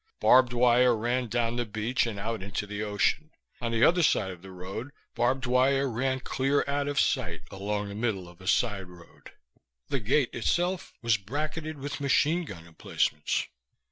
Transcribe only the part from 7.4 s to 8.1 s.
along the